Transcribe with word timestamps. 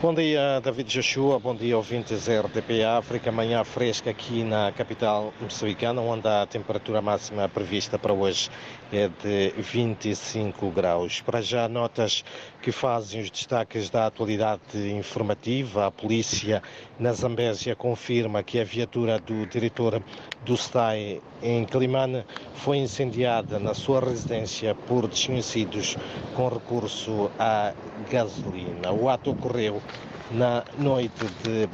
Bom 0.00 0.14
dia, 0.14 0.60
David 0.62 0.88
Joshua. 0.88 1.40
Bom 1.40 1.56
dia, 1.56 1.76
ouvintes 1.76 2.28
RDP 2.28 2.84
África. 2.84 3.32
Manhã 3.32 3.64
fresca 3.64 4.10
aqui 4.10 4.44
na 4.44 4.70
capital 4.70 5.34
moçambicana, 5.40 6.00
onde 6.00 6.28
a 6.28 6.46
temperatura 6.46 7.02
máxima 7.02 7.48
prevista 7.48 7.98
para 7.98 8.12
hoje 8.12 8.48
é 8.92 9.08
de 9.08 9.60
25 9.60 10.70
graus. 10.70 11.20
Para 11.20 11.42
já, 11.42 11.68
notas 11.68 12.24
que 12.62 12.70
fazem 12.70 13.22
os 13.22 13.28
destaques 13.28 13.90
da 13.90 14.06
atualidade 14.06 14.62
informativa. 14.96 15.86
A 15.86 15.90
polícia 15.90 16.62
na 16.96 17.12
Zambésia 17.12 17.74
confirma 17.74 18.40
que 18.44 18.60
a 18.60 18.64
viatura 18.64 19.18
do 19.18 19.46
diretor 19.46 20.00
do 20.44 20.56
STAI 20.56 21.20
em 21.42 21.64
Climane 21.64 22.24
foi 22.54 22.78
incendiada 22.78 23.58
na 23.58 23.74
sua 23.74 23.98
residência 24.00 24.76
por 24.76 25.08
desconhecidos 25.08 25.96
com 26.36 26.48
recurso 26.48 27.32
à 27.36 27.72
gasolina. 28.08 28.92
O 28.92 29.08
ato 29.08 29.32
ocorreu 29.32 29.82
na 30.30 30.62
noite 30.76 31.24
de 31.42 31.68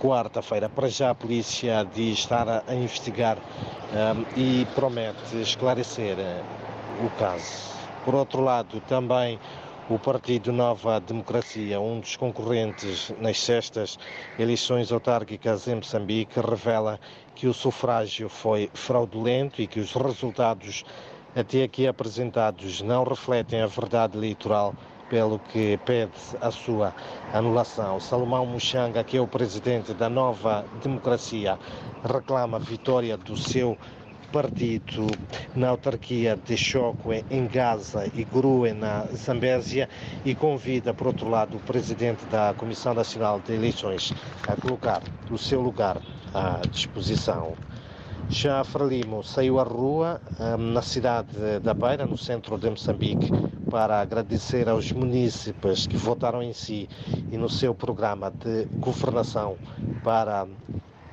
quarta-feira. 0.00 0.68
Para 0.68 0.88
já 0.88 1.10
a 1.10 1.14
polícia 1.14 1.86
diz 1.94 2.18
estar 2.18 2.62
a 2.66 2.74
investigar 2.74 3.38
um, 3.38 4.38
e 4.38 4.66
promete 4.74 5.40
esclarecer 5.40 6.16
uh, 6.18 7.06
o 7.06 7.10
caso. 7.18 7.74
Por 8.04 8.14
outro 8.14 8.42
lado, 8.42 8.80
também 8.82 9.38
o 9.88 9.98
Partido 9.98 10.52
Nova 10.52 11.00
Democracia, 11.00 11.80
um 11.80 12.00
dos 12.00 12.16
concorrentes 12.16 13.12
nas 13.20 13.40
sextas 13.40 13.98
eleições 14.38 14.90
autárquicas 14.92 15.66
em 15.68 15.76
Moçambique, 15.76 16.40
revela 16.40 17.00
que 17.34 17.46
o 17.46 17.54
sufrágio 17.54 18.28
foi 18.28 18.68
fraudulento 18.74 19.62
e 19.62 19.66
que 19.66 19.80
os 19.80 19.92
resultados 19.92 20.84
até 21.34 21.62
aqui 21.62 21.86
apresentados 21.86 22.80
não 22.82 23.04
refletem 23.04 23.60
a 23.60 23.66
verdade 23.66 24.16
eleitoral 24.16 24.74
pelo 25.08 25.38
que 25.38 25.76
pede 25.78 26.12
a 26.40 26.50
sua 26.50 26.94
anulação. 27.32 28.00
Salomão 28.00 28.46
Muxanga, 28.46 29.04
que 29.04 29.16
é 29.16 29.20
o 29.20 29.26
presidente 29.26 29.92
da 29.94 30.08
Nova 30.08 30.64
Democracia, 30.82 31.58
reclama 32.04 32.58
vitória 32.58 33.16
do 33.16 33.36
seu 33.36 33.76
partido 34.32 35.06
na 35.54 35.68
autarquia 35.70 36.36
de 36.36 36.56
Chokwe, 36.56 37.24
em 37.30 37.46
Gaza, 37.46 38.10
e 38.14 38.24
Grue, 38.24 38.72
na 38.72 39.04
Zambésia, 39.14 39.88
e 40.24 40.34
convida, 40.34 40.92
por 40.92 41.06
outro 41.06 41.28
lado, 41.28 41.56
o 41.56 41.60
presidente 41.60 42.24
da 42.26 42.52
Comissão 42.54 42.92
Nacional 42.92 43.40
de 43.40 43.54
Eleições 43.54 44.12
a 44.46 44.56
colocar 44.56 45.02
o 45.30 45.38
seu 45.38 45.60
lugar 45.60 46.00
à 46.34 46.60
disposição. 46.70 47.54
Já 48.28 48.64
Frelimo 48.64 49.22
saiu 49.22 49.60
à 49.60 49.62
rua 49.62 50.20
um, 50.40 50.72
na 50.72 50.82
cidade 50.82 51.60
da 51.62 51.72
Beira, 51.72 52.06
no 52.06 52.18
centro 52.18 52.58
de 52.58 52.68
Moçambique, 52.68 53.30
para 53.70 54.00
agradecer 54.00 54.68
aos 54.68 54.90
munícipes 54.90 55.86
que 55.86 55.96
votaram 55.96 56.42
em 56.42 56.52
si 56.52 56.88
e 57.30 57.36
no 57.36 57.48
seu 57.48 57.74
programa 57.74 58.30
de 58.30 58.64
governação 58.78 59.56
para 60.02 60.46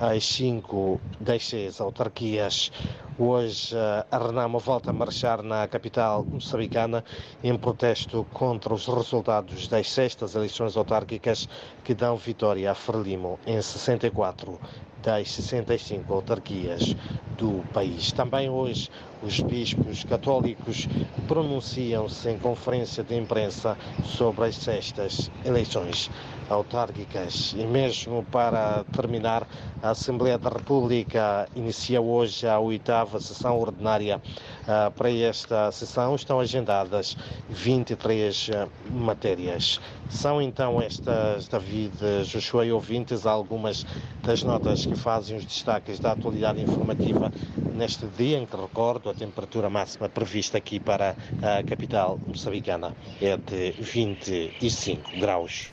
as 0.00 0.24
cinco 0.26 1.00
das 1.20 1.80
autarquias. 1.80 2.72
Hoje 3.16 3.76
a 4.10 4.18
Renamo 4.18 4.58
volta 4.58 4.90
a 4.90 4.92
marchar 4.92 5.40
na 5.40 5.68
capital 5.68 6.24
moçambicana 6.24 7.04
em 7.44 7.56
protesto 7.56 8.26
contra 8.32 8.74
os 8.74 8.88
resultados 8.88 9.68
das 9.68 9.88
sextas 9.88 10.34
eleições 10.34 10.76
autárquicas 10.76 11.48
que 11.84 11.94
dão 11.94 12.16
vitória 12.16 12.72
a 12.72 12.74
Frelimo 12.74 13.38
em 13.46 13.62
64 13.62 14.60
das 15.00 15.30
65 15.30 16.12
autarquias 16.12 16.96
do 17.38 17.64
país. 17.72 18.10
Também 18.10 18.50
hoje 18.50 18.90
os 19.24 19.40
bispos 19.40 20.04
católicos 20.04 20.86
pronunciam-se 21.26 22.28
em 22.28 22.38
conferência 22.38 23.02
de 23.02 23.16
imprensa 23.16 23.76
sobre 24.04 24.46
as 24.46 24.56
sextas 24.56 25.30
eleições 25.44 26.10
autárquicas. 26.48 27.54
E 27.56 27.64
mesmo 27.64 28.24
para 28.24 28.84
terminar, 28.92 29.46
a 29.82 29.90
Assembleia 29.90 30.38
da 30.38 30.50
República 30.50 31.48
inicia 31.54 32.00
hoje 32.00 32.46
a 32.46 32.58
oitava 32.58 33.20
sessão 33.20 33.58
ordinária. 33.58 34.20
Uh, 34.62 34.90
para 34.92 35.10
esta 35.10 35.70
sessão 35.72 36.14
estão 36.14 36.40
agendadas 36.40 37.16
23 37.48 38.48
uh, 38.48 38.92
matérias. 38.92 39.80
São 40.08 40.40
então 40.40 40.80
estas, 40.80 41.48
David, 41.48 41.92
Joshua 42.24 42.66
e 42.66 42.72
ouvintes, 42.72 43.26
algumas 43.26 43.86
das 44.22 44.42
notas 44.42 44.86
que 44.86 44.96
fazem 44.96 45.36
os 45.36 45.44
destaques 45.44 45.98
da 45.98 46.12
atualidade 46.12 46.60
informativa 46.60 47.32
neste 47.74 48.06
dia 48.06 48.38
em 48.38 48.46
que 48.46 48.56
recordo 48.56 49.10
a 49.14 49.18
temperatura 49.18 49.70
máxima 49.70 50.08
prevista 50.08 50.58
aqui 50.58 50.80
para 50.80 51.16
a 51.40 51.62
capital 51.62 52.20
moçambicana 52.26 52.92
é 53.20 53.36
de 53.36 53.70
25 53.80 55.18
graus. 55.20 55.72